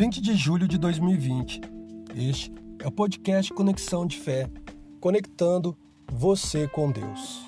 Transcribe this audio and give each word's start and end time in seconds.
20 0.00 0.22
de 0.22 0.34
julho 0.34 0.66
de 0.66 0.78
2020. 0.78 1.60
Este 2.16 2.50
é 2.82 2.88
o 2.88 2.90
podcast 2.90 3.52
Conexão 3.52 4.06
de 4.06 4.16
Fé, 4.16 4.48
conectando 4.98 5.76
você 6.10 6.66
com 6.66 6.90
Deus. 6.90 7.46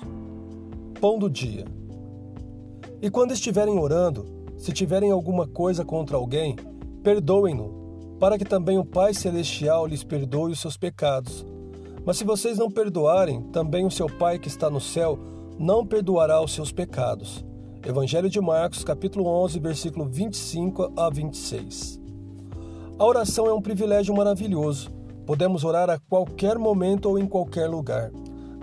Pão 1.01 1.17
do 1.17 1.27
dia. 1.27 1.65
E 3.01 3.09
quando 3.09 3.33
estiverem 3.33 3.79
orando, 3.79 4.27
se 4.55 4.71
tiverem 4.71 5.09
alguma 5.09 5.47
coisa 5.47 5.83
contra 5.83 6.15
alguém, 6.15 6.55
perdoem-no, 7.01 8.17
para 8.19 8.37
que 8.37 8.45
também 8.45 8.77
o 8.77 8.85
Pai 8.85 9.15
Celestial 9.15 9.87
lhes 9.87 10.03
perdoe 10.03 10.51
os 10.51 10.59
seus 10.59 10.77
pecados. 10.77 11.43
Mas 12.05 12.17
se 12.17 12.23
vocês 12.23 12.59
não 12.59 12.69
perdoarem, 12.69 13.41
também 13.49 13.83
o 13.83 13.89
seu 13.89 14.05
Pai 14.05 14.37
que 14.37 14.47
está 14.47 14.69
no 14.69 14.79
céu 14.79 15.17
não 15.57 15.83
perdoará 15.83 16.39
os 16.39 16.53
seus 16.53 16.71
pecados. 16.71 17.43
Evangelho 17.83 18.29
de 18.29 18.39
Marcos, 18.39 18.83
capítulo 18.83 19.25
11, 19.25 19.59
versículo 19.59 20.05
25 20.05 20.93
a 20.95 21.09
26. 21.09 22.02
A 23.03 23.05
oração 23.05 23.47
é 23.47 23.53
um 23.53 23.61
privilégio 23.61 24.15
maravilhoso. 24.15 24.89
Podemos 25.25 25.65
orar 25.65 25.89
a 25.89 25.99
qualquer 25.99 26.57
momento 26.57 27.09
ou 27.09 27.19
em 27.19 27.27
qualquer 27.27 27.67
lugar. 27.67 28.09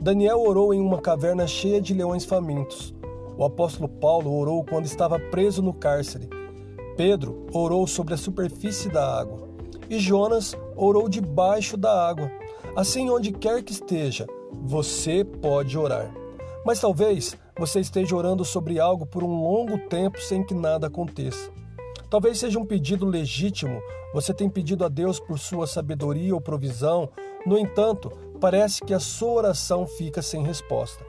Daniel 0.00 0.40
orou 0.40 0.72
em 0.72 0.80
uma 0.80 0.98
caverna 0.98 1.46
cheia 1.46 1.78
de 1.78 1.92
leões 1.92 2.24
famintos. 2.24 2.94
O 3.36 3.44
apóstolo 3.44 3.86
Paulo 3.86 4.34
orou 4.34 4.64
quando 4.64 4.86
estava 4.86 5.18
preso 5.18 5.60
no 5.60 5.74
cárcere. 5.74 6.26
Pedro 6.96 7.48
orou 7.52 7.86
sobre 7.86 8.14
a 8.14 8.16
superfície 8.16 8.88
da 8.88 9.20
água. 9.20 9.46
E 9.90 9.98
Jonas 9.98 10.56
orou 10.74 11.06
debaixo 11.06 11.76
da 11.76 12.08
água. 12.08 12.30
Assim, 12.74 13.10
onde 13.10 13.32
quer 13.32 13.62
que 13.62 13.72
esteja, 13.72 14.26
você 14.62 15.22
pode 15.22 15.76
orar. 15.76 16.10
Mas 16.64 16.80
talvez 16.80 17.36
você 17.58 17.80
esteja 17.80 18.16
orando 18.16 18.42
sobre 18.42 18.80
algo 18.80 19.04
por 19.04 19.22
um 19.22 19.42
longo 19.42 19.76
tempo 19.90 20.18
sem 20.18 20.42
que 20.42 20.54
nada 20.54 20.86
aconteça. 20.86 21.59
Talvez 22.10 22.40
seja 22.40 22.58
um 22.58 22.66
pedido 22.66 23.06
legítimo, 23.06 23.80
você 24.12 24.34
tem 24.34 24.50
pedido 24.50 24.84
a 24.84 24.88
Deus 24.88 25.20
por 25.20 25.38
sua 25.38 25.64
sabedoria 25.64 26.34
ou 26.34 26.40
provisão, 26.40 27.08
no 27.46 27.56
entanto, 27.56 28.10
parece 28.40 28.82
que 28.82 28.92
a 28.92 28.98
sua 28.98 29.30
oração 29.30 29.86
fica 29.86 30.20
sem 30.20 30.42
resposta. 30.42 31.06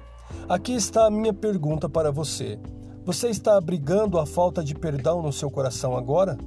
Aqui 0.48 0.74
está 0.76 1.08
a 1.08 1.12
minha 1.12 1.34
pergunta 1.34 1.90
para 1.90 2.12
você: 2.12 2.60
Você 3.04 3.30
está 3.30 3.58
abrigando 3.58 4.20
a 4.20 4.28
falta 4.28 4.64
de 4.64 4.76
perdão 4.76 5.24
no 5.24 5.34
seu 5.34 5.50
coração 5.50 5.98
agora? 5.98 6.38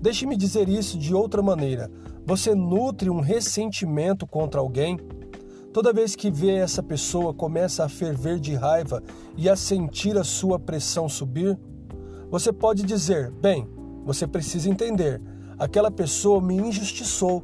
Deixe-me 0.00 0.36
dizer 0.36 0.68
isso 0.68 0.98
de 0.98 1.14
outra 1.14 1.40
maneira. 1.40 1.88
Você 2.26 2.56
nutre 2.56 3.08
um 3.08 3.20
ressentimento 3.20 4.26
contra 4.26 4.60
alguém? 4.60 4.98
Toda 5.72 5.92
vez 5.92 6.16
que 6.16 6.28
vê 6.28 6.56
essa 6.56 6.82
pessoa 6.82 7.32
começa 7.32 7.84
a 7.84 7.88
ferver 7.88 8.40
de 8.40 8.52
raiva 8.54 9.00
e 9.36 9.48
a 9.48 9.54
sentir 9.54 10.18
a 10.18 10.24
sua 10.24 10.58
pressão 10.58 11.08
subir, 11.08 11.56
você 12.28 12.52
pode 12.52 12.82
dizer: 12.82 13.30
Bem, 13.30 13.75
você 14.06 14.24
precisa 14.24 14.70
entender, 14.70 15.20
aquela 15.58 15.90
pessoa 15.90 16.40
me 16.40 16.54
injustiçou. 16.54 17.42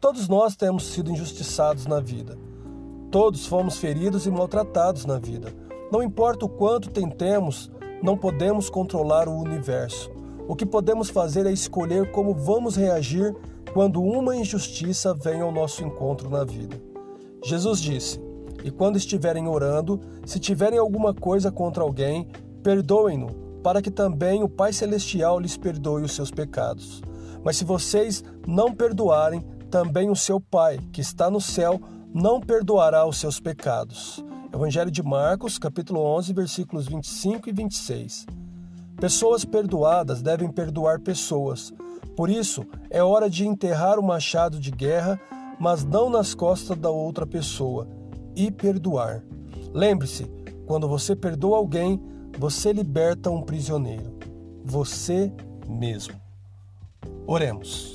Todos 0.00 0.26
nós 0.26 0.56
temos 0.56 0.86
sido 0.86 1.10
injustiçados 1.10 1.86
na 1.86 2.00
vida. 2.00 2.38
Todos 3.10 3.46
fomos 3.46 3.76
feridos 3.76 4.24
e 4.24 4.30
maltratados 4.30 5.04
na 5.04 5.18
vida. 5.18 5.52
Não 5.92 6.02
importa 6.02 6.46
o 6.46 6.48
quanto 6.48 6.90
tentemos, 6.90 7.70
não 8.02 8.16
podemos 8.16 8.70
controlar 8.70 9.28
o 9.28 9.38
universo. 9.38 10.10
O 10.48 10.56
que 10.56 10.64
podemos 10.64 11.10
fazer 11.10 11.44
é 11.44 11.52
escolher 11.52 12.10
como 12.10 12.34
vamos 12.34 12.74
reagir 12.74 13.36
quando 13.74 14.02
uma 14.02 14.34
injustiça 14.34 15.12
vem 15.12 15.42
ao 15.42 15.52
nosso 15.52 15.84
encontro 15.84 16.30
na 16.30 16.42
vida. 16.42 16.80
Jesus 17.44 17.80
disse: 17.80 18.18
E 18.64 18.70
quando 18.70 18.96
estiverem 18.96 19.46
orando, 19.46 20.00
se 20.24 20.40
tiverem 20.40 20.78
alguma 20.78 21.12
coisa 21.12 21.52
contra 21.52 21.82
alguém, 21.82 22.28
perdoem-no 22.62 23.43
para 23.64 23.80
que 23.80 23.90
também 23.90 24.42
o 24.42 24.48
Pai 24.48 24.74
Celestial 24.74 25.40
lhes 25.40 25.56
perdoe 25.56 26.02
os 26.02 26.12
seus 26.12 26.30
pecados. 26.30 27.02
Mas 27.42 27.56
se 27.56 27.64
vocês 27.64 28.22
não 28.46 28.74
perdoarem, 28.74 29.40
também 29.70 30.10
o 30.10 30.14
seu 30.14 30.38
Pai, 30.38 30.78
que 30.92 31.00
está 31.00 31.30
no 31.30 31.40
céu, 31.40 31.80
não 32.12 32.42
perdoará 32.42 33.06
os 33.06 33.16
seus 33.16 33.40
pecados. 33.40 34.22
Evangelho 34.52 34.90
de 34.90 35.02
Marcos, 35.02 35.58
capítulo 35.58 35.98
11, 36.00 36.34
versículos 36.34 36.86
25 36.86 37.48
e 37.48 37.52
26. 37.52 38.26
Pessoas 38.98 39.46
perdoadas 39.46 40.20
devem 40.20 40.52
perdoar 40.52 41.00
pessoas. 41.00 41.72
Por 42.14 42.28
isso, 42.28 42.66
é 42.90 43.02
hora 43.02 43.30
de 43.30 43.46
enterrar 43.46 43.98
o 43.98 44.02
machado 44.02 44.60
de 44.60 44.70
guerra, 44.70 45.18
mas 45.58 45.84
não 45.84 46.10
nas 46.10 46.34
costas 46.34 46.76
da 46.76 46.90
outra 46.90 47.26
pessoa, 47.26 47.88
e 48.36 48.50
perdoar. 48.50 49.24
Lembre-se, 49.72 50.30
quando 50.66 50.86
você 50.86 51.16
perdoa 51.16 51.56
alguém, 51.56 51.98
você 52.38 52.72
liberta 52.72 53.30
um 53.30 53.42
prisioneiro, 53.42 54.18
você 54.64 55.32
mesmo. 55.68 56.14
Oremos. 57.26 57.94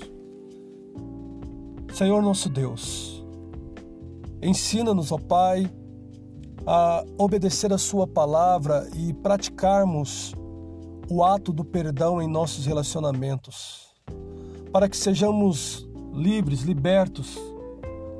Senhor 1.94 2.22
nosso 2.22 2.50
Deus, 2.50 3.26
ensina-nos, 4.42 5.12
ó 5.12 5.18
Pai, 5.18 5.70
a 6.66 7.04
obedecer 7.18 7.74
a 7.74 7.78
Sua 7.78 8.08
palavra 8.08 8.90
e 8.96 9.14
praticarmos 9.14 10.34
o 11.10 11.24
ato 11.24 11.52
do 11.52 11.66
perdão 11.66 12.22
em 12.22 12.28
nossos 12.28 12.66
relacionamentos, 12.66 13.90
para 14.72 14.88
que 14.88 14.96
sejamos 14.96 15.90
livres, 16.14 16.62
libertos 16.62 17.38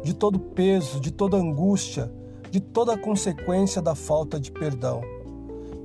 de 0.04 0.14
todo 0.14 0.40
peso, 0.40 1.00
de 1.00 1.12
toda 1.12 1.38
angústia, 1.38 2.12
de 2.50 2.60
toda 2.60 2.98
consequência 2.98 3.82
da 3.82 3.94
falta 3.94 4.40
de 4.40 4.52
perdão. 4.52 5.02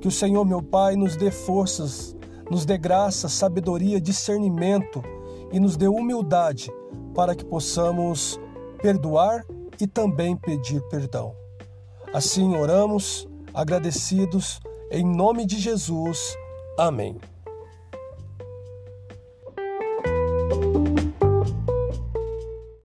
Que 0.05 0.09
o 0.09 0.11
Senhor, 0.11 0.45
meu 0.45 0.61
Pai, 0.61 0.95
nos 0.95 1.15
dê 1.15 1.31
forças, 1.31 2.15
nos 2.51 2.63
dê 2.63 2.77
graça, 2.77 3.27
sabedoria, 3.27 3.99
discernimento 3.99 5.03
e 5.51 5.59
nos 5.59 5.75
dê 5.75 5.87
humildade 5.87 6.71
para 7.15 7.33
que 7.33 7.43
possamos 7.43 8.39
perdoar 8.83 9.43
e 9.81 9.87
também 9.87 10.37
pedir 10.37 10.79
perdão. 10.89 11.35
Assim 12.13 12.55
oramos, 12.55 13.27
agradecidos, 13.51 14.59
em 14.91 15.03
nome 15.03 15.43
de 15.43 15.57
Jesus. 15.57 16.37
Amém. 16.77 17.17